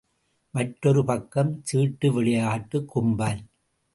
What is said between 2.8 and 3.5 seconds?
கும்பல்.